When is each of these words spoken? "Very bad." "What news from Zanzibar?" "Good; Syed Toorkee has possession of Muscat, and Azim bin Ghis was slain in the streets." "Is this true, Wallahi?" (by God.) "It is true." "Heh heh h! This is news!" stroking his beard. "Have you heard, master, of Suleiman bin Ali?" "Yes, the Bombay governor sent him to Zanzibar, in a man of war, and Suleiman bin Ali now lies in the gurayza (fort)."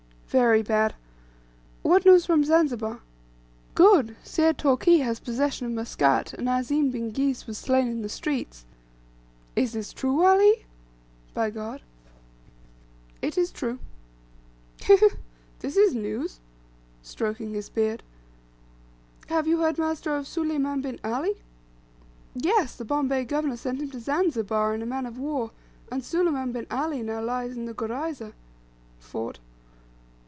"Very 0.31 0.61
bad." 0.63 0.95
"What 1.81 2.05
news 2.05 2.25
from 2.25 2.45
Zanzibar?" 2.45 3.01
"Good; 3.75 4.15
Syed 4.23 4.57
Toorkee 4.57 4.99
has 4.99 5.19
possession 5.19 5.65
of 5.67 5.73
Muscat, 5.73 6.31
and 6.33 6.47
Azim 6.47 6.89
bin 6.89 7.09
Ghis 7.11 7.47
was 7.47 7.57
slain 7.57 7.89
in 7.89 8.01
the 8.01 8.07
streets." 8.07 8.63
"Is 9.57 9.73
this 9.73 9.91
true, 9.91 10.15
Wallahi?" 10.21 10.65
(by 11.33 11.49
God.) 11.49 11.81
"It 13.21 13.37
is 13.37 13.51
true." 13.51 13.79
"Heh 14.83 14.95
heh 14.95 15.05
h! 15.07 15.13
This 15.59 15.75
is 15.75 15.93
news!" 15.93 16.39
stroking 17.03 17.53
his 17.53 17.67
beard. 17.69 18.01
"Have 19.27 19.47
you 19.47 19.57
heard, 19.59 19.77
master, 19.77 20.15
of 20.15 20.27
Suleiman 20.27 20.79
bin 20.79 20.97
Ali?" 21.03 21.41
"Yes, 22.35 22.77
the 22.77 22.85
Bombay 22.85 23.25
governor 23.25 23.57
sent 23.57 23.81
him 23.81 23.89
to 23.89 23.99
Zanzibar, 23.99 24.73
in 24.73 24.81
a 24.81 24.85
man 24.85 25.05
of 25.05 25.17
war, 25.19 25.51
and 25.91 26.05
Suleiman 26.05 26.53
bin 26.53 26.67
Ali 26.71 27.01
now 27.03 27.21
lies 27.21 27.51
in 27.57 27.65
the 27.65 27.73
gurayza 27.73 28.31
(fort)." 28.97 29.39